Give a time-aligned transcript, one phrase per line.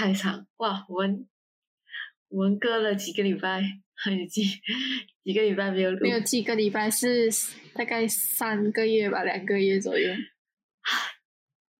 [0.00, 1.28] 开场，哇，我们
[2.28, 3.62] 我们隔了几个礼拜，
[3.94, 4.42] 还有几
[5.22, 7.28] 几个礼拜没有录，没有几个礼拜是
[7.74, 10.10] 大概三个月吧，两个月左右。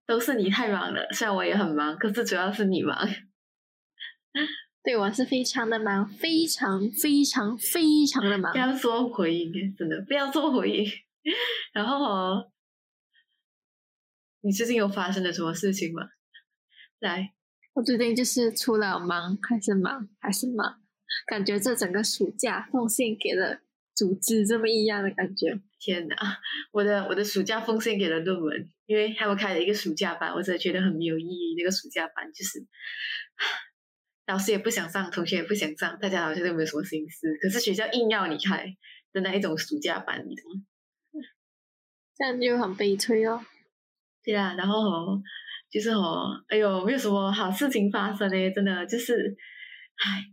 [0.04, 3.08] 都是你太忙了，虽然我也很忙，可是主要是你忙。
[4.82, 8.58] 对我是非常的忙，非常非常非常的忙不。
[8.58, 10.84] 要做回应，真的不要做回应。
[11.72, 12.52] 然后哦，
[14.42, 16.02] 你最近有发生了什么事情吗？
[16.98, 17.32] 来，
[17.80, 20.82] 我最近就是除了忙还是忙还是忙，
[21.26, 23.62] 感觉这整个暑假奉献给了
[23.94, 25.58] 组织这么一样的感觉。
[25.78, 26.14] 天哪！
[26.72, 31.54] 我的我的暑假奉献给了论文，因为他们开了一个暑假班，我真的觉得很没有意义。
[31.56, 32.66] 那个暑假班就是
[34.26, 37.34] 老师也不想上，同学也不想上，大家好像都没有什么心思。
[37.40, 38.76] 可是学校硬要你开
[39.14, 40.62] 的那一种暑假班，你懂吗？
[42.14, 43.40] 这样就很悲催哦。
[44.22, 45.22] 对啊，然后哦，
[45.70, 49.36] 就是哦，哎呦，没有什么好事情发生嘞，真的就是，
[49.96, 50.24] 唉，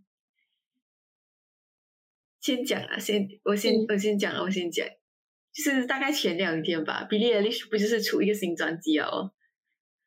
[2.41, 3.85] 先讲啊，先我先、嗯。
[3.87, 4.87] 我先讲了，我先讲，
[5.53, 9.31] 就是大概前两天吧，Billie Eilish 不就是出一个新专辑哦，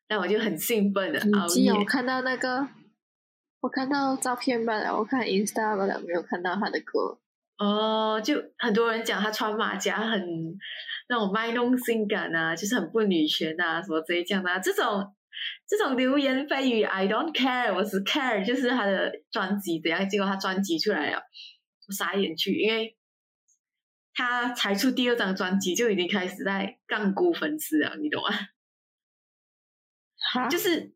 [0.09, 1.71] 那我就很兴奋的熬夜。
[1.71, 2.67] 我看到那个，
[3.61, 7.19] 我看到照片罢了，我看 Insta 罢了，没有看到他的歌。
[7.57, 10.57] 哦，就很多人讲她穿马甲很
[11.07, 15.13] 那种卖弄性感啊，就是很不女权啊，什么之类这样的、啊，这种
[15.67, 21.21] 这种流言蜚语，I don't care，我只 care 就是他的专辑怎样，结果他专辑出来了，
[21.87, 22.97] 我傻眼去，因为
[24.13, 28.29] 他才出第二张专辑就已经开始在杠估粉丝了，你懂吗？
[30.33, 30.93] 哈，就是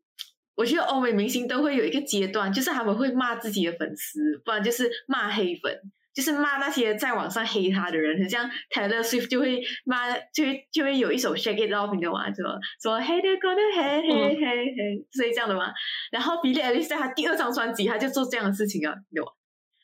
[0.54, 5.80] 我觉得欧美明星都会有一个阶段，就是他们会骂自己的粉丝，不然就是骂黑粉，
[6.16, 8.18] 就是骂那些在网上黑他的人。
[8.18, 12.30] 很像 Taylor Swift 就会骂，就会就会有一首 Shake It Off，你懂吗？
[12.30, 12.42] 就
[12.82, 15.70] 说 Hey they're gonna hey hey hey hey，所以这样的嘛。
[16.10, 19.32] 然后 Billie Eilish 在他第二张专辑，他就做这样的事情啊，你懂吗？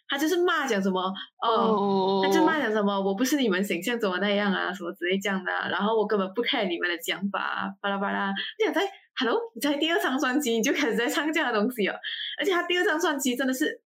[0.09, 1.01] 他就是骂讲什么
[1.43, 1.51] 哦。
[1.51, 8.33] 哦，他就骂讲什么我不是你们想象中的那样啊，什么之类这样的、啊，然后我根本不 care 你们的讲法、啊，巴拉巴拉。
[8.59, 8.81] 你想在
[9.15, 11.95] Hello，你在第二张专辑你就开始在唱这样的东西哦，
[12.39, 13.82] 而且他第二张专辑真的是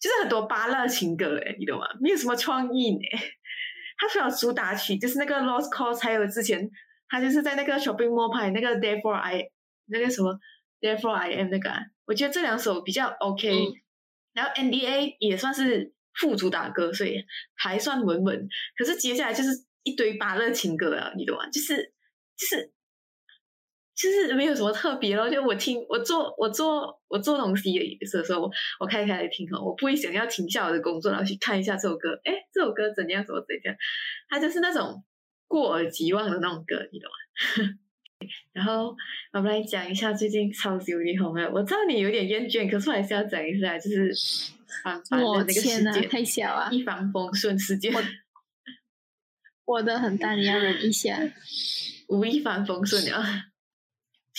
[0.00, 1.86] 就是很多巴勒情歌诶，你懂吗？
[2.00, 3.00] 没有什么创意呢。
[3.98, 6.70] 他除了主打曲就是那个 Lost Cause，还有之前
[7.08, 9.50] 他就是在那个 Shopping Mall 拍那个 Therefore I
[9.86, 10.38] 那个什么
[10.80, 13.74] Therefore I Am 那个、啊，我觉得这两首比较 OK，、嗯
[14.32, 17.24] 然后 NDA 也算是副主打歌，所以
[17.56, 18.48] 还算稳稳。
[18.78, 19.50] 可是接下来就是
[19.82, 21.44] 一堆巴勒情歌啊，你懂吗？
[21.50, 21.92] 就是
[22.36, 22.72] 就是
[24.00, 25.28] 就是没有什么特别咯。
[25.28, 33.76] 就我听我做我做我做东西的时候，我我开开来听哦，我不会想要停下我的工作，然后去看一下这首歌，哎，这首歌怎样，怎么怎样，
[34.28, 35.04] 它就是那种
[35.46, 37.76] 过耳即忘的那种歌，你懂吗？
[38.52, 38.94] 然后
[39.32, 44.12] 我们来讲一下最近超级无敌红的，我知道你有点厌倦，可是我还是要讲一下，就是
[44.82, 46.70] 凡凡的我那个天呐，事件，太小啊！
[46.70, 47.92] 一帆风顺事件，
[49.66, 51.18] 我的很大，你要忍一下。
[52.08, 53.49] 无一帆风顺了。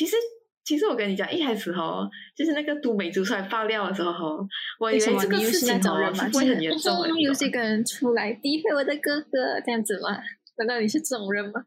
[0.02, 0.16] 其实，
[0.64, 4.48] 其实我跟你讲，一开始哦，就是那个都美竹出来爆料的时候哦，
[4.80, 6.24] 我以为这个事情哦那种人吗？
[6.26, 10.18] 是不会很严重的， 就是你懂吗又是一个人出来诋毁我的哥哥，这样子吗？
[10.58, 11.66] 难道你是这种人吗？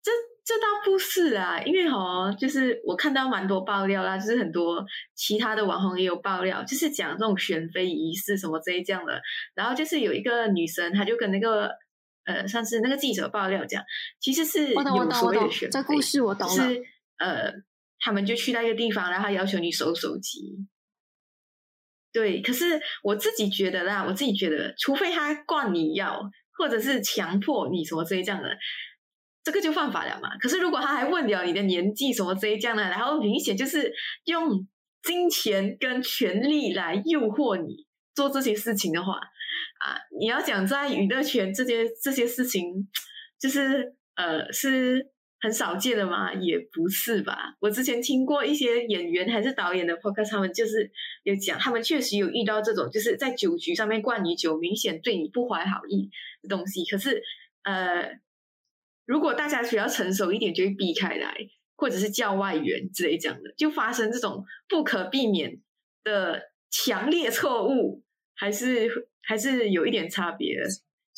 [0.00, 0.12] 这
[0.44, 4.86] 这倒不是啊，因为哦，就是我看到蛮多爆料啦，就是很多
[5.16, 9.20] 其他的网红也有爆料，就是讲这种选妃仪式什么这一这样的。
[9.56, 11.70] 然后就是有一个女生，她就跟那个
[12.24, 13.82] 呃，上次那个记者爆料讲，
[14.20, 16.54] 其实是有所谓的选，妃这故，事我懂了。
[16.54, 16.82] 就是
[17.18, 17.52] 呃，
[17.98, 20.66] 他们就去到一个地方，然后要求你收手机。
[22.12, 28.56] 对，可是我自己觉得啦，我自己觉得，除非他灌你药，或者是强迫你什么这一这样的，
[29.44, 30.36] 这个就犯法了嘛。
[30.38, 33.92] 可是如果他还问了你的年纪什么这一这样的，然后明显就是
[34.24, 34.66] 用
[35.02, 42.88] 金钱跟权力来诱惑你做这些事情的话，啊，你要讲在娱乐圈这些这些事情，
[43.38, 46.34] 就是呃是很少见的吗？
[46.34, 47.54] 也不是吧。
[47.60, 50.90] 我之前听过一些演员还是导演的 podcast，他们就是
[51.22, 56.10] 有讲，他们确实有遇到这种，就是在酒局上面灌你酒，明显对你不怀好意
[56.42, 56.84] 的东西。
[56.84, 57.22] 可是
[57.62, 58.18] 呃，
[59.06, 61.36] 如果大家比较成熟一点，就会避开来，
[61.76, 65.60] 或者是叫外援之类这样的，就发生这种不可避免
[66.02, 68.02] 的强烈错误，
[68.34, 68.90] 还是
[69.22, 70.58] 还是有一点差别。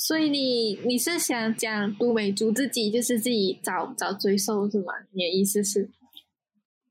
[0.02, 4.94] 所以你你是想讲都美竹自己就是自己找找罪受是吗？
[5.12, 5.90] 你的意思是？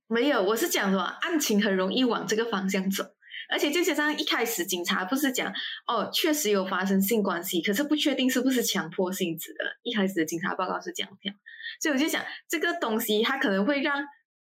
[0.05, 3.03] 没有，我是讲说案情很容易往这个方向走，
[3.49, 5.51] 而且就像一开始警察不是讲
[5.87, 9.65] 哦，确实有发生性关系，可是不确定是不是强迫性质的。
[9.81, 11.33] 一开始的警察报告是这样讲，
[11.81, 14.05] 所以我就想这个东西它可能会让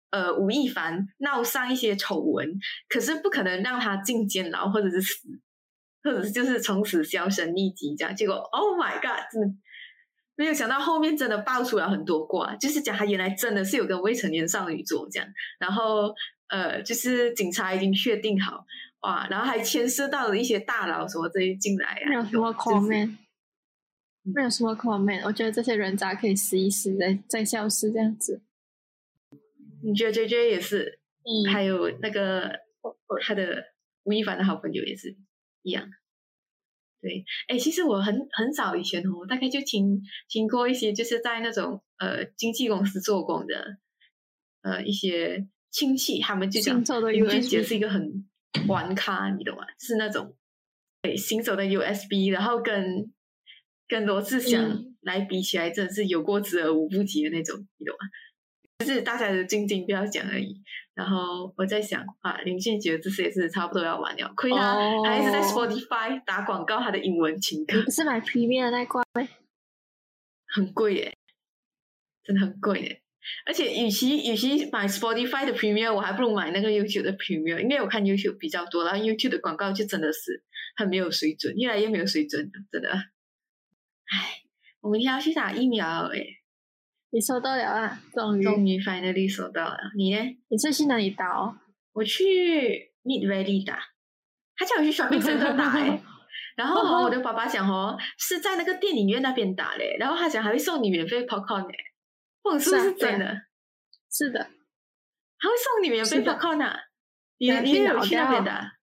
[0.10, 2.60] 呃吴亦凡闹上一些丑闻，
[2.90, 5.30] 可是不可能让他进监牢或者是死，
[6.04, 8.16] 或者是就是从此销声匿迹这样。
[8.16, 9.48] 结果，Oh my God，真的
[10.36, 15.28] 没有想到后面真的爆出了很多卦，就是讲他原来真的是有跟未成年少女做这样，
[15.60, 16.14] 然后
[16.48, 18.66] 呃，就是警察已经确定好
[19.02, 23.18] 哇，然后还牵涉到了一些大佬什么这些进来啊，没有什么 comment，
[24.24, 28.42] 没有什么 comment，我觉得这些人渣可以死一死，再再消失这样子。
[29.84, 32.52] 你觉得 J J 也是，嗯，还有那个
[33.26, 33.64] 他的
[34.04, 35.16] 吴亦凡的好朋友也是
[35.62, 35.90] 一样。
[37.02, 43.78] 对，哎，其实我很很早以前哦，大概就听听过一些，就是在那种呃经纪公司做工的
[44.64, 48.28] 呃一些亲戚，他们就讲林俊杰是一个很
[48.68, 49.64] 玩咖，你懂吗？
[49.80, 50.36] 是那种
[51.02, 53.14] 对行走的 USB，然后跟
[53.88, 58.10] 跟罗志祥来比起来，真的是有过之而无不及的那种，你懂吗？
[58.80, 60.62] 就是大家的静静不要讲而已。
[61.00, 67.78] 然后我在想啊，林俊杰这次也是差不多要完了，亏他还是在 Spotify 打广告他的英文情歌。
[67.78, 69.26] 你不是买 Premium 那挂吗？
[70.54, 71.18] 很贵耶，
[72.22, 73.02] 真的很贵耶。
[73.46, 80.44] 而且与其与其买 Spotify 的 Premium，我还不如买那个 YouTube 的 Premium，因为我看 YouTube 比较多，然后 YouTube 的广告就真的是
[80.76, 82.92] 很没有水准，越来越没有水准真的。
[82.92, 84.42] 唉，
[84.82, 86.39] 我明天要去打疫苗诶。
[87.12, 88.00] 你收到了啊？
[88.14, 89.78] 终于，终于 finally 收到了。
[89.96, 90.38] 你呢？
[90.50, 91.58] 你最近哪里打哦？
[91.94, 93.80] 我去 Mid Valley 打，
[94.56, 96.02] 他叫我去 shopping center 打诶。
[96.56, 99.96] 然后 我的爸爸讲哦，是在那个电影院那边打嘞。
[100.00, 101.76] 然后他讲还会送你免费 popcorn 诶。
[102.44, 103.42] 不是不是真的？
[104.12, 104.40] 是的，
[105.40, 106.80] 他会送你免费 popcorn 啊？
[107.38, 108.74] 你你有去那边打？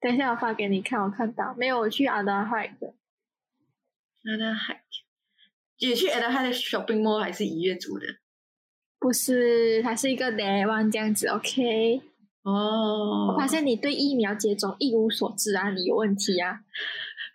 [0.00, 1.78] 等一下我发给你看，我看到没有？
[1.78, 2.88] 我去阿达海的。
[4.24, 4.82] 阿达海。
[5.78, 8.06] 也去 a d a 的 shopping mall 还是医院租的？
[8.98, 12.00] 不是，它是一个 day one 这样子，OK？
[12.42, 16.60] 哦，我发现你对疫苗接种一无所知啊，你有问题啊，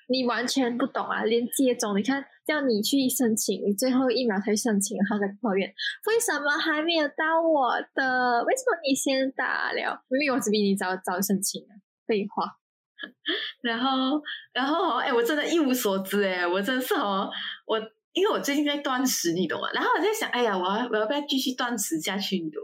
[0.09, 5.71] 你完全不懂啊，连接种，你看叫你去申请，你最后疫苗才申请，然后再抱怨
[6.07, 8.44] 为什么还没有到我的？
[8.45, 10.03] 为什么你先打了？
[10.09, 11.77] 明明我只比你早早申请啊，
[12.07, 12.57] 废话。
[13.61, 14.21] 然后，
[14.51, 17.29] 然后，哎，我真的一无所知，哎，我真是哦，
[17.65, 17.79] 我。
[18.13, 19.69] 因为我最近在断食，你懂吗？
[19.73, 22.39] 然后我在想，哎呀，我要我要不要继续断食下去？
[22.39, 22.61] 你懂？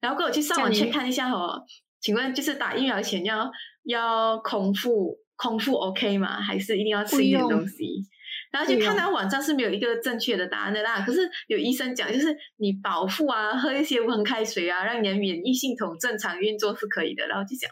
[0.00, 1.64] 然后跟我去上网去看一下哦。
[2.00, 3.50] 请问，就是打疫苗前要
[3.84, 6.40] 要空腹空腹 OK 吗？
[6.40, 8.04] 还是一定要吃一点东西？
[8.52, 11.00] 然后就看到网上是没有一个正确的答案的啦。
[11.04, 17.26] 可是有医生讲，就是你饱腹啊，喝一些温开水啊，让你的免疫系统正常运作是可以的。
[17.26, 17.70] 然后就讲，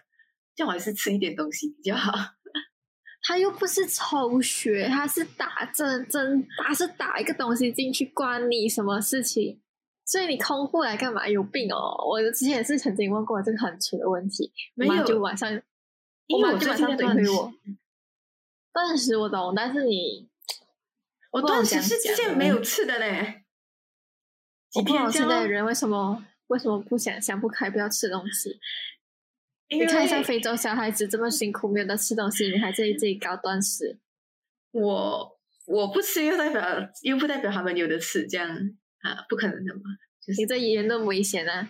[0.56, 2.12] 这样我还是吃一点东西比较好。
[3.26, 9.60] 他又不是抽血，他是打针针，他是打一个东西进去，关你什么事情？
[10.04, 11.26] 所以你空腹来干嘛？
[11.26, 11.96] 有病哦！
[12.06, 15.50] 我之前也是曾经问过这个很蠢的问题，没有就晚上，
[16.28, 17.50] 我妈就晚上断回我。
[18.74, 20.28] 断食我懂，但是你，
[21.32, 23.44] 我断食是之前没有吃的嘞。
[24.74, 28.60] 我不懂现在的人为什么为什么不想想不开，不要吃东西。
[29.68, 33.98] 你看一下非洲小孩子这么辛苦，没有得吃东西，你还在自己搞断食。
[34.72, 36.62] 我我不吃，又代表
[37.02, 38.48] 又不代表他们有的吃，这样
[39.00, 39.80] 啊，不可能的嘛。
[40.38, 41.68] 你这言论危险啊！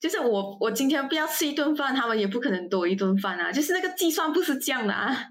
[0.00, 3.52] 就是我我今天不要吃一顿饭，他们也不可能多一顿饭啊。
[3.52, 5.26] 就是那个计算不是这样的啊，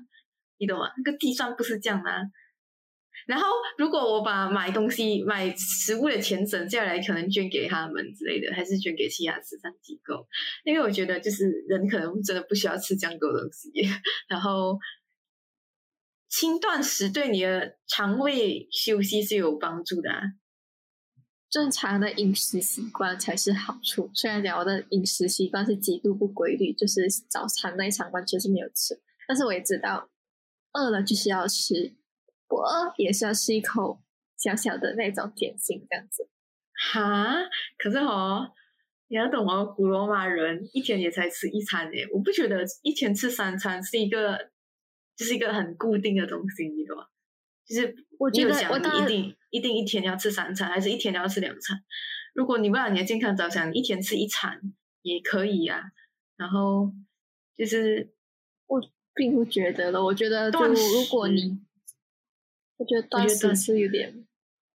[0.58, 0.90] 你懂吗？
[0.98, 2.12] 那个计算不是这样的。
[3.30, 3.46] 然后，
[3.78, 10.28] 如果我把买东西、买食物的钱省下来，可能捐给他们之类的，还是捐给其他慈善机构？
[10.64, 13.72] 因为我觉得，就是人可能真的不需要吃这样多东西。
[14.28, 14.80] 然后，
[16.28, 20.10] 轻断食对你的肠胃休息是有帮助的。
[21.52, 24.10] 正常的饮食习惯才是好处。
[24.16, 30.10] 虽然讲我的饮食习惯是极度不规律，就是早餐那一场完全是没有吃，但是我也知道，
[30.74, 31.94] 饿了就是要吃。
[32.50, 32.66] 我
[32.98, 34.02] 也是要吃一口
[34.38, 36.28] 小小的那种点心，这样子。
[36.92, 37.36] 哈，
[37.78, 38.52] 可是哦，
[39.08, 44.50] 你要懂哦，古罗马人一天也才吃一餐诶，我不觉得一天吃三餐是一个，
[45.16, 47.06] 就是一个很固定的东西，你懂吗？
[47.68, 51.78] 就是我觉得想一定一定一天要吃三餐，还是一天要吃两餐？
[52.34, 54.60] 如果你为了你的健康着想，一天吃一餐
[55.02, 55.92] 也可以呀。
[56.38, 56.92] 然后
[57.58, 58.14] 就是
[58.66, 58.82] 我
[59.14, 61.60] 并不觉得了，我觉得就如果你。
[62.80, 64.26] 我觉得断食是有点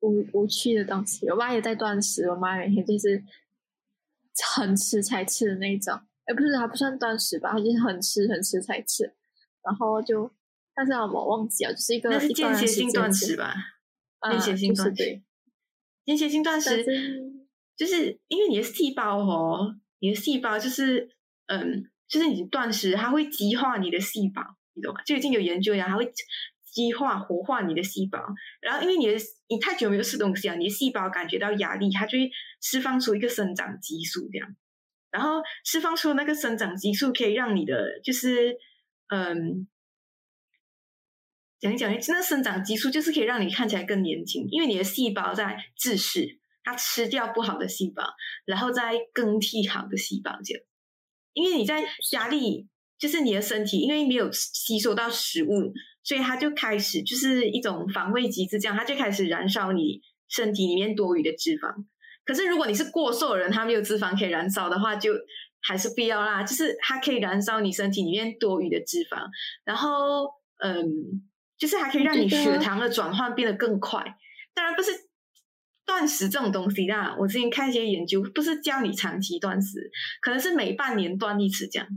[0.02, 1.26] 无无趣的东西。
[1.30, 3.24] 我妈也在断食，我妈每天就是
[4.56, 5.94] 很吃才吃的那种。
[6.26, 7.54] 哎，不是，还不算断食吧？
[7.54, 9.14] 她就是很吃很吃才吃。
[9.64, 10.30] 然后就，
[10.76, 13.56] 但是我忘记了，就是一个那是间歇性断食吧？
[14.30, 15.22] 间歇性断食，
[16.06, 16.86] 间歇性断食。
[17.78, 21.10] 就是因为你的细胞哦，你的细胞就是
[21.48, 24.42] 嗯，就是你断食，它会激化你的细胞，
[24.74, 25.02] 你懂吗？
[25.06, 26.12] 就已经有研究呀，它会
[26.74, 28.20] 激化活化你的细胞。
[28.60, 29.14] 然后因为你的
[29.48, 34.56] 你太久没有吃东西啊，你的细胞感觉到压力，它就会释放出一个生长激素，这样。
[35.12, 38.58] 然后释放出那个生长激素，可以让你的就是
[39.08, 39.68] 嗯。
[41.60, 48.04] 讲一讲，那生长激素就是可以让你看起来更年轻，因为你的细胞在自噬，它吃掉不好的细胞，
[48.44, 50.38] 然后再更替好的细胞。
[50.44, 50.64] 这样，
[51.32, 52.68] 因为你在压力，
[53.00, 61.86] 就是你的身体，因为没有吸收到食物，所以它就开始就是一种防卫机制，这样它就开始燃烧你身体里面多余的脂肪。
[62.26, 65.14] 可是如果你是过瘦的人，他没有脂肪可以燃烧的话，就
[65.62, 66.44] 还是必要啦。
[66.44, 69.28] 就是它可以燃烧你身体里面多余的脂肪，
[69.64, 70.30] 然后
[70.60, 71.24] 嗯。
[71.56, 74.04] 就是还可以让你血糖的转换变得更快。
[74.54, 74.92] 当然不是
[75.86, 77.16] 断食这种东西啦。
[77.18, 81.88] 我之前看一些研究，不是教你长期断食，可能是每半年断一次这样。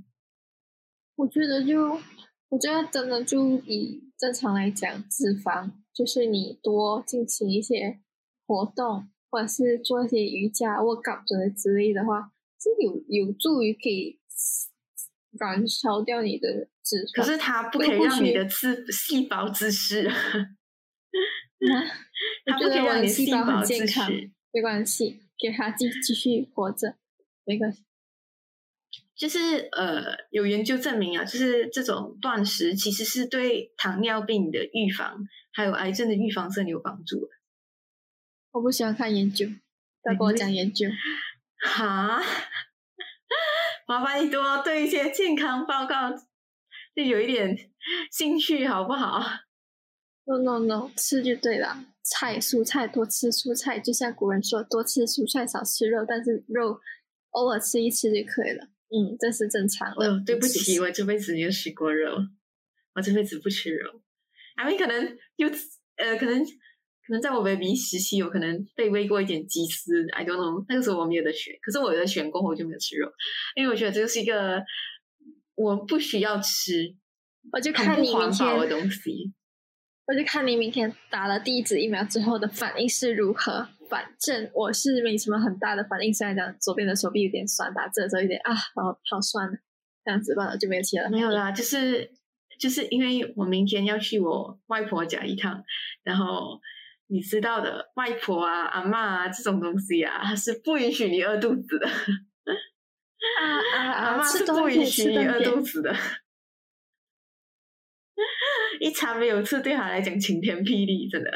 [1.16, 2.00] 我觉得就，
[2.48, 7.98] 我觉得真的就以正常来讲，脂肪就是你多进行一些
[8.46, 14.20] 活动，或者是做一些瑜伽、卧搞之类之类的话，是有有助于可以
[15.38, 17.06] 燃烧掉你的脂。
[17.12, 20.04] 可是它不可以让你的脂细胞自噬，
[22.46, 24.10] 它不可以让你的细胞很健康。
[24.52, 26.96] 没关系，给它继继续活着，
[27.44, 27.82] 没关系。
[29.16, 37.28] 就是呃，有研究证明啊，就是这种断食其实是对糖尿病的预防，还有癌症的预防是很有帮助的。
[38.52, 39.46] 我不喜欢看研究，
[40.02, 40.87] 再跟我讲研究。
[41.58, 42.23] 哈，
[43.88, 46.12] 麻烦你多对一些健康报告。
[46.94, 47.54] 就有一点
[48.11, 49.20] 兴趣，好不好
[50.25, 51.85] ？No No No，吃就对了。
[52.02, 56.80] 菜蔬菜多吃蔬菜，就像古人说，多吃蔬菜少吃肉，但是肉
[57.30, 58.68] 偶尔吃一吃就可以了。
[58.88, 60.06] 嗯，这是正常的。
[60.06, 62.16] 哦，对不起，我这辈子没有吃过肉，
[62.94, 64.00] 我这辈子不吃肉。
[64.58, 65.48] 因为可能有
[65.96, 70.64] 呃，可能可能在我 baby 时期，有可能被喂过一点鸡丝，I don't know。
[70.68, 73.12] 那个时候我没有得选，可是我的选过后我就没有吃肉，
[73.54, 74.62] 因为我觉得这个是一个。
[75.58, 76.94] 我不需要吃，
[77.50, 79.32] 我就看你明天的东西，
[80.04, 83.66] 我就看你明天打了第一支疫苗之后的反应是如何。
[83.88, 89.48] 反正我是没什么很大的反应，虽然讲左边的手臂有点酸，打字的时候有点啊，好好酸，
[90.04, 91.08] 这样子罢了，就没有其他。
[91.08, 92.10] 没有啦，就是
[92.58, 95.64] 就是因为我明天要去我外婆家一趟，
[96.02, 96.60] 然后
[97.06, 101.88] 你知道的，外婆啊、阿妈啊这种东西啊，是不允许你饿肚子的。
[103.40, 104.22] 啊啊啊！
[104.22, 105.92] 是不允许你饿肚子的，
[108.78, 111.32] 一餐没有吃对他来讲晴天霹雳，真的。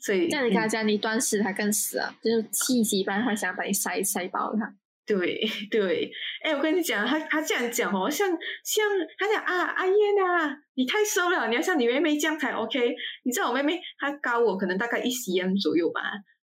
[0.00, 4.74] 所以，像你跟他讲，你断食他更死啊，就是气急败坏想把你塞塞爆他。
[5.06, 6.10] 对 对，
[6.42, 8.28] 哎，我跟你讲，他他这样讲哦，像
[8.64, 8.84] 像
[9.18, 12.94] 他讲啊，阿燕啊，你太瘦了，你要像你妹妹这样才 OK。
[13.24, 16.00] 你知道我妹妹她高我可能大概一 cm 左右吧，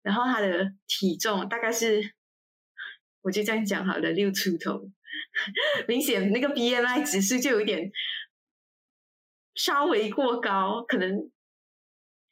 [0.02, 2.14] 然后她的体重大概是。
[3.20, 4.80] 我就这样讲好了，六出头，
[5.88, 7.90] 明显那个 BMI 指数就有点
[9.54, 11.10] 稍微过高，可能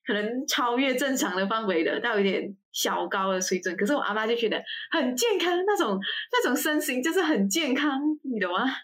[0.06, 3.76] 可能超越正常的范围的，到有点小高的水准。
[3.76, 5.98] 可是我阿妈就觉得很健康，那种
[6.32, 8.64] 那种身形就是很健康，你懂吗？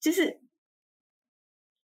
[0.00, 0.38] 就是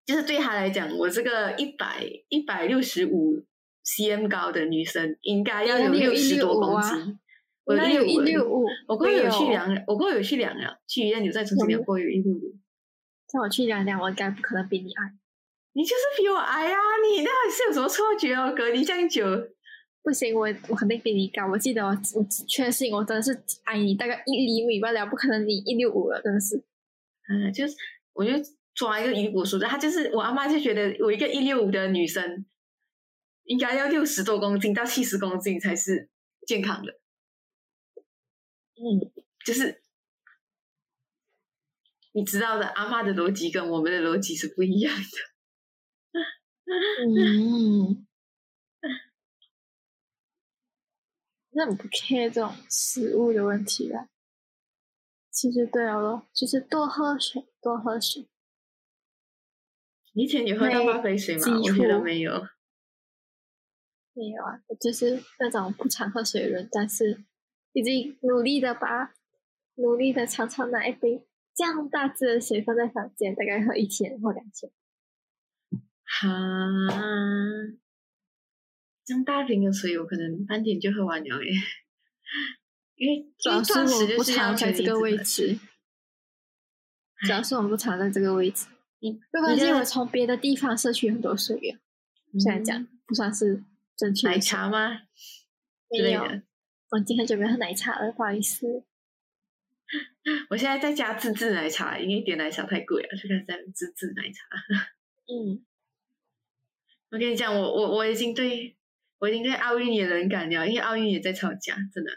[0.04, 3.44] 就是对他来讲，我这个一百一百六十五
[3.84, 7.18] cm 高的女生，应该要有六十多公斤。
[7.64, 12.54] 我有一六五，我哥有去量，我哥有去量量，去医院有在重新量过，有一六五。
[13.26, 15.02] 叫我去量量，我应该不可能比你矮。
[15.76, 16.78] 你就是比我矮啊！
[17.02, 18.54] 你那是有什么错觉哦？
[18.56, 19.24] 隔离这样久，
[20.02, 21.48] 不行，我我肯定比你高。
[21.48, 26.56] 我记得我我确信我真的是矮你大概一厘米罢了，不可能你一六五了，真的是。
[27.28, 27.74] 嗯，就是
[28.12, 28.30] 我就
[28.72, 32.46] 抓一个鱼骨说的，他就是我阿妈就觉得我一个一六五的女生，
[33.44, 36.08] 应该要六十多公斤到七十公斤才是
[36.46, 36.92] 健康的。
[38.76, 39.10] 嗯，
[39.44, 39.82] 就是
[42.12, 45.33] 你知道的，阿妈的逻辑跟我们的逻辑是不一样的。
[46.66, 48.06] 嗯，
[51.50, 54.08] 那不 care 这种食物的问题了。
[55.30, 58.28] 其实对哦，就是多喝水，多喝水。
[60.12, 61.42] 你以前有喝到八杯水吗？
[61.58, 62.32] 我觉得没有。
[64.14, 67.24] 没有啊，我就是那种不常喝水的人，但是。
[67.76, 69.12] 已经努力的把
[69.74, 74.70] 努力的常常拿一杯这样大致的水放在房间，大概喝一天或两天。
[76.04, 76.28] 哈，
[79.04, 81.52] 这样大瓶的水，我可能半天就喝完了耶。
[82.96, 85.58] 因为主要是我不常在这个位置，
[87.26, 88.66] 主要是我们不常在这个位置。
[89.00, 91.78] 你没关系，我从别的地方摄取很多水源。
[92.40, 93.62] 虽然讲不算是
[93.96, 94.28] 正确。
[94.28, 95.00] 奶茶吗？
[95.90, 96.22] 没有，
[96.90, 98.84] 我今天准备喝奶茶了，不好意思。
[100.50, 104.44] 我现在在家自制奶茶，因为点奶茶太贵了，就开始在自制奶茶。
[105.26, 105.64] 嗯，
[107.14, 108.76] 我跟你讲，我我我已经对
[109.20, 112.10] 我已经对奥运也冷感了，因为奥运也在吵架，真的。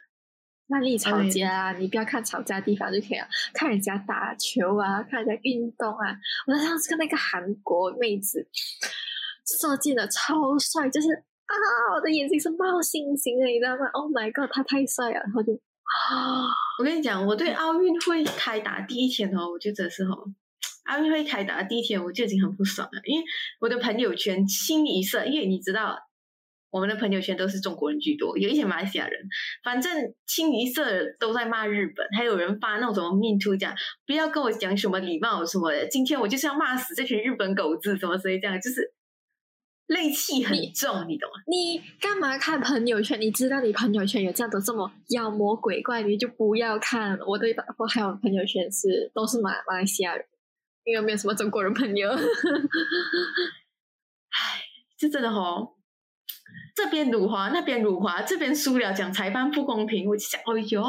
[0.70, 1.74] 那你吵架啊？
[1.74, 6.18] 你不要看吵架地方就可以了，看人家打球啊，看人家运动啊。
[6.48, 8.50] 我上次看那个韩国妹子
[9.46, 11.54] 射箭的超帅，就是啊，
[11.94, 16.50] 我的眼睛是冒星星的，你知道吗？Oh my god，他太帅了，然后就啊。
[16.80, 20.34] 我跟你讲，我对奥运会开打第一天哦，我就真是哦，
[20.88, 23.25] 奥运会开打的第一天我就已经很不爽了，因为
[23.60, 25.98] 我的朋友圈清一色，因为你知道，
[26.72, 29.27] 我们的朋友圈都是中国人居多，有一些马来西亚人，
[29.63, 30.84] 反正清一色
[31.20, 33.75] 都在骂日本，还有人发那种什么 “me too” 讲，
[34.06, 38.94] 不要跟我讲什么礼貌什么的，今天我就是要骂死这群日本狗子，什么所以这样就是。
[39.88, 41.41] 戾气很重，你懂吗？
[41.48, 43.22] 你干嘛看朋友圈？
[43.22, 47.17] 你知道你朋友圈有这样的这么妖魔鬼怪，你就不要看。
[47.25, 50.25] 我的我还有朋友圈是都是马马来西亚人，
[50.88, 52.10] 因为没有什么中国人朋友。
[54.32, 54.63] 唉，
[54.98, 55.75] 就真的哦，
[56.75, 60.82] 这边辱华，那边辱华，这边输了讲裁判不公平，我就想，哎呦，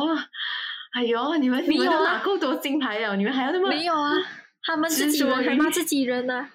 [0.93, 4.13] 哎呦，你们你们都拿够多金牌了，你们还要那么没有啊？
[4.63, 6.51] 他们自己人还骂自己人呢。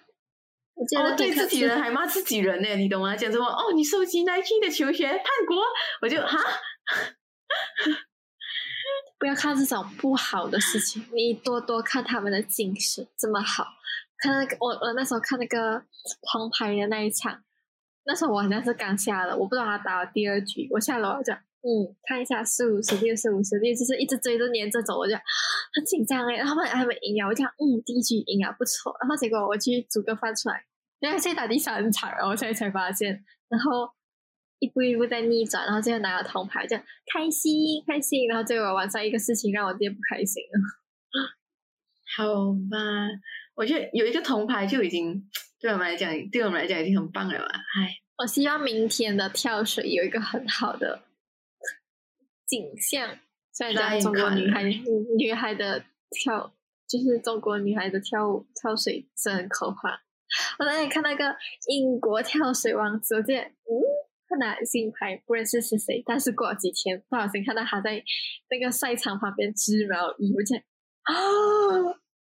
[0.76, 3.16] 哦，对自己人还骂自己人呢，你懂吗？
[3.16, 3.46] 讲什么？
[3.46, 5.58] 哦，你收集 Nike 的球鞋叛国，
[6.02, 6.40] 我就哈，
[9.24, 13.66] 不要看这种不好的事情，你多多看他们的精神这么好。
[14.18, 15.82] 看那个，我我那时候看那个
[16.30, 17.42] 铜牌的那一场，
[18.04, 26.36] 那时候我好像是刚下了，我不知道他打了第二局，我下楼我就嗯看一下四五十六十五十六，就是一直追着黏着走，我就很紧张哎。
[26.36, 30.66] 然后他们赢了，我讲嗯第一局赢了不错，然后结果我去煮个饭出来。
[31.00, 33.90] 因为现在打第三场，然后现在才发现，然后
[34.64, 38.30] 一步一步在逆转，然后最后拿了铜牌，这样开心开心。
[38.30, 41.28] 然后结果晚上一个事情让我直接不开心了。
[42.16, 42.24] 好
[42.72, 42.78] 吧，
[43.56, 47.46] 我觉得有一个铜牌就已经对我们来讲，对我们来讲已经很棒了吧？
[47.46, 51.04] 唉，我希望明天的跳水有一个很好的
[52.48, 53.18] 景象。
[53.52, 54.64] 虽然讲中国女孩
[55.18, 56.54] 女孩的跳，
[56.88, 60.02] 就是中国女孩的跳舞跳水真很可怕。
[60.58, 61.36] 我那天看那个
[61.68, 63.70] 英国跳水王子，我记得，嗯，
[64.34, 68.04] 他拿金牌，不认识是谁，但是过了几天，不小心看到他在
[68.50, 70.56] 那个赛场旁边织毛衣，我就
[71.04, 71.14] 啊，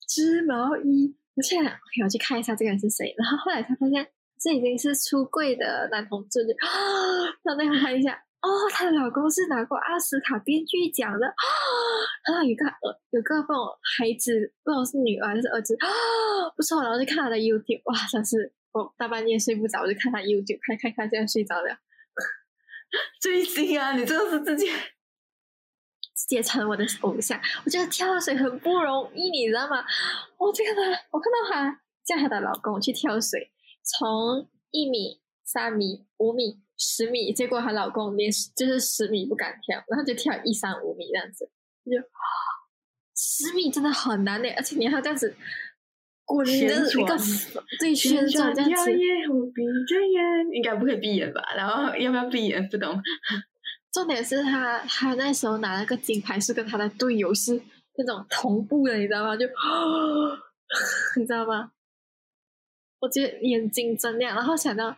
[0.07, 1.71] 织毛衣，我现在
[2.03, 4.07] 我去看一下这个人是谁，然后后来才发现
[4.39, 6.69] 这已经是出柜的男同志，啊，
[7.43, 8.23] 然后那看一下。
[8.43, 12.43] 哦，她的老公是拿过奥斯卡编剧奖的啊！
[12.43, 13.53] 有个儿，有个不
[13.95, 15.87] 孩子，不知道是女儿还是儿子啊！
[16.53, 21.69] 不错，然后就看他的 YouTube，哇，真是我大半夜睡不着，我就看他 YouTube，看看看，现在睡着了。
[23.21, 24.71] 追星啊，你真的是直接
[26.15, 27.39] 直接成我的偶像。
[27.65, 29.83] 我觉得跳水很不容易，你知道吗？
[30.37, 33.51] 我这个，我看到她叫她的老公去跳水，
[33.83, 36.61] 从一米、三米、五米。
[36.75, 41.45] 十米，结果她老公连就是十米不敢跳，然后就跳一三五米这样子，
[41.85, 41.91] 就
[43.15, 45.33] 十米真的很难的，而且你要这样子
[46.25, 47.17] 滚的一个
[47.79, 48.91] 对旋转这样子。
[48.91, 48.97] 闭
[49.87, 50.21] 着眼，
[50.53, 51.41] 应该不可以闭眼吧？
[51.55, 52.67] 然后要不要闭眼？
[52.69, 53.01] 不懂。
[53.91, 57.61] 重点是他，他那时候拿了个金牌，是跟他的队友是
[57.97, 59.37] 那种同步的，你知道吗？
[59.37, 59.45] 就
[61.17, 61.71] 你知道吗？
[62.99, 64.95] 我觉得眼睛睁亮，然后想到。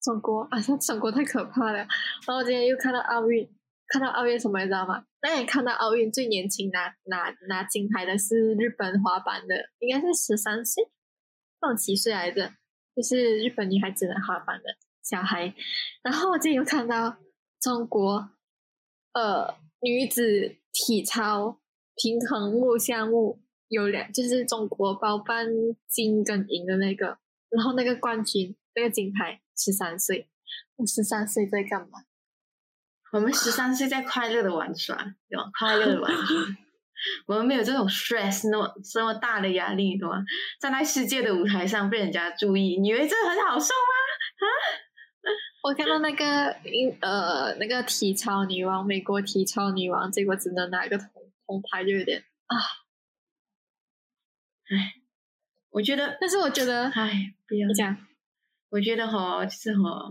[0.00, 1.78] 中国啊，像中国太可怕了。
[1.78, 1.88] 然
[2.28, 3.46] 后我今天又看到奥运，
[3.88, 5.02] 看到奥运什么你知道吗？
[5.20, 10.88] 那你看到奥运最年轻拿拿拿金牌的是日本滑板的，应该是十三岁，
[11.60, 12.52] 放几岁来着？
[12.94, 14.64] 就是日本女孩子的滑板的
[15.02, 15.54] 小孩。
[16.02, 17.18] 然后我今天又看到
[17.60, 18.30] 中国，
[19.12, 21.60] 呃，女子体操
[21.96, 25.46] 平衡木项目有两，就是中国包办
[25.88, 27.18] 金跟银的那个，
[27.50, 29.40] 然后那个冠军那个金牌。
[29.60, 30.28] 十三岁，
[30.76, 32.04] 我十三岁在干嘛？
[33.12, 34.96] 我们十三岁在快乐的玩耍，
[35.28, 35.50] 对吧？
[35.58, 36.26] 快乐的玩耍，
[37.26, 40.22] 我们没有这种 stress 那么这么大的压力，对吗？
[40.60, 43.92] 站在世界的舞台上被人家注意，你以为这很好受吗？
[44.40, 44.44] 啊！
[45.64, 51.08] 我看到那个英呃那个体操女王，美国体操女王，结果只能拿一个铜
[51.46, 52.56] 铜牌，就有点啊。
[54.70, 54.94] 唉，
[55.70, 57.96] 我觉得，但是我觉得，唉，不要这样。
[58.70, 60.10] 我觉得哈，就是哈，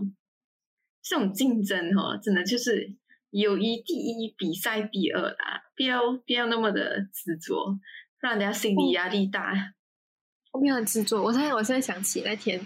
[1.02, 2.94] 这种竞争哦，真的就是
[3.30, 7.78] 友谊第一，比赛第二啦，不要不要那么的执着，
[8.20, 9.74] 让人家心理压力大。
[10.52, 12.58] 我没有很执着，我现在我现在想起那天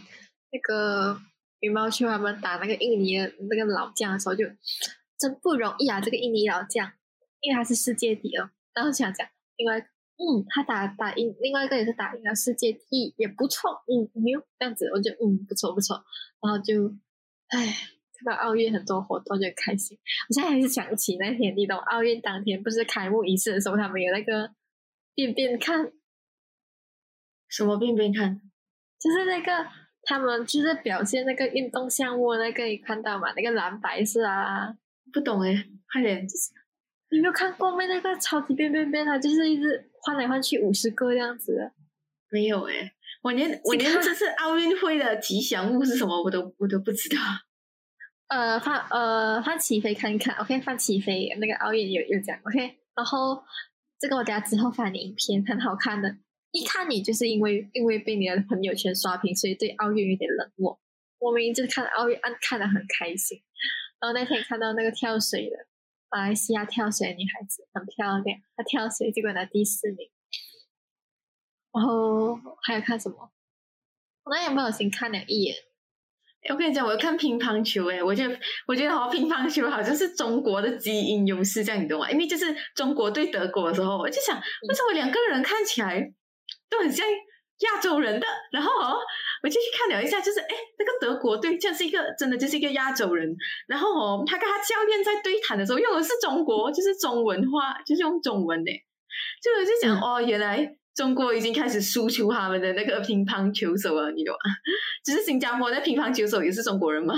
[0.50, 1.20] 那个
[1.60, 3.16] 羽毛球他们打那个印尼
[3.50, 4.44] 那个老将的时候，就
[5.18, 6.00] 真不容易啊！
[6.00, 6.90] 这个印尼老将，
[7.40, 16.04] 因为他是世界第二，然后想讲另外嗯，他打打赢另外一个也是打赢了世界第一，也不错，嗯，牛这样子，我就嗯不错不错，
[16.40, 16.94] 然后就
[17.48, 17.76] 唉，
[18.22, 19.98] 看到奥运很多活动就开心。
[20.28, 24.50] 我现在还是想起那天，你懂奥运当天不是开幕仪式的时候，他们有那个
[25.14, 25.92] 便便看。
[27.48, 28.40] 什么变变看？
[28.98, 29.66] 就是那个
[30.04, 33.32] 他们就是表现那个运动项目那个，你看到吗？
[33.36, 34.74] 那个蓝白色啊，
[35.12, 35.52] 不懂哎，
[35.92, 36.26] 快点！
[37.10, 37.86] 你没有看过没？
[37.88, 41.72] 那个超级变变变，它就是一直换来换去五十个这样子。
[42.30, 47.16] 没有哎，我连我连这次奥运会的吉祥物是什么我都我都不知道。
[48.28, 53.42] 呃，放呃放起飞看一看，OK，放起飞那个奥运有有讲，OK，然后
[53.98, 56.16] 这个我等下之后发你影片，很好看的。
[56.50, 60.78] 一看你就是因为因为被你的朋友圈刷屏，所以对奥运有点冷漠。
[61.18, 63.42] 我明明就是看奥运，看看的很开心。
[64.00, 65.56] 然后那天看到那个跳水的
[66.10, 70.10] 马来西亚跳水的女孩子很漂亮，她跳水结果拿第四名。
[71.72, 73.30] 然后还有看什么？
[74.24, 75.56] 我那天不小心看了一眼。
[76.50, 77.90] 我跟你讲，我看乒乓球。
[77.90, 82.10] 哎，我觉得我觉得好乒乓球好像是中国的基因优势，这样你懂吗？
[82.10, 86.12] 因为就是中国对德国的时候，我就想为什么两个人看起来。
[86.68, 88.96] 都很像亚洲人的，然后哦，
[89.42, 93.28] 我就去看了一下，就是哎，那个德国队像是一个真的就是一个亚洲人，
[93.68, 98.72] 然后哦，他跟他教练在对谈的时候用的是中国，就是中文话，就是用中文的，
[99.42, 104.52] 就我就想哦，原来中国已经开始输出他们的那个乒乓球手了，你懂吗？
[105.04, 107.14] 只是新加坡的乒乓球手也是中国人吗？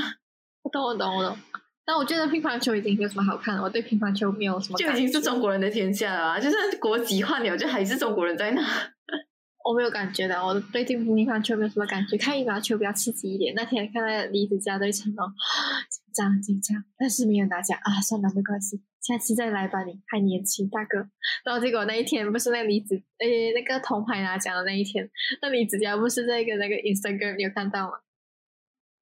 [0.62, 1.36] 我懂，我懂，我懂。
[1.86, 8.62] 但我觉得乒乓球已经没有什么好看了，我对乒乓球没有什么，就已经是中国人的天下了，就是国籍换了，就还是中国人在那。
[9.66, 12.18] 我没有感觉的，我对乒乓球没有什么感觉。
[12.18, 13.54] 看羽毛球比较刺激一点。
[13.56, 15.26] 那天看到李子嘉对成龙，
[15.88, 20.98] 紧张紧张，但是没有拿奖啊，算了没关系，下次再来吧，你还年轻，大哥。
[21.44, 25.08] 然后结果那一天不是那李子诶那个铜牌拿奖的那一天，
[25.42, 27.98] 那李子嘉不是在一个那个 Instagram 有看到吗？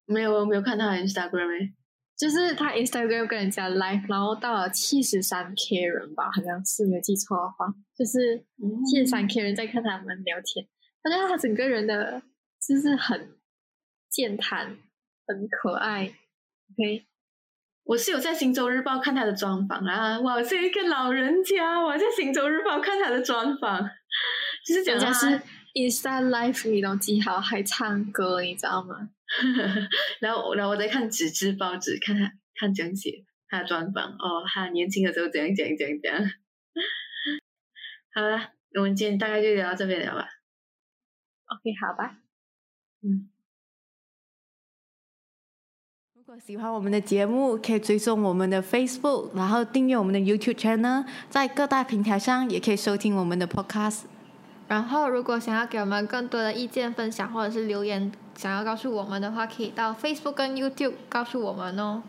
[0.05, 1.73] 没有，我没有看到 Instagram。
[2.15, 8.45] 就是他 Instagram 跟人家 live，然后到了七十三 K 人吧，好像是没有记错的话，就是
[8.85, 10.67] 七十三 K 人在看他们聊天。
[11.03, 12.21] 我觉得他整个人的
[12.65, 13.35] 就是很
[14.09, 14.77] 健谈，
[15.25, 16.13] 很可爱。
[16.71, 17.05] OK，
[17.85, 23.81] 我是有在《新洲日报》看他的专访啊，我是一个老人家，我在《新洲日报》看他的专访，
[24.65, 25.25] 就是讲他是
[25.73, 29.09] Insta Life 你都记好，还唱歌，你知道吗？
[30.21, 36.31] 然后，然后我在看纸质报纸，看他看讲解他的专访哦，他年轻的时候怎样讲讲讲。
[38.13, 40.29] 好了，我们今天大概就聊到这边聊吧。
[41.47, 42.19] OK，好吧。
[43.01, 43.32] 嗯。
[46.39, 54.01] 喜欢我们的节目，可以追踪我们的 Facebook，然后订阅我们的 YouTube channel，在各大平台上也可以收听我们的 Podcast。
[54.67, 58.11] 然后，如果想要给我们更多的意见分享，或者是留言。
[58.35, 62.01] 想要告诉我们的话，可以到 Facebook 跟 YouTube 告诉我们哦。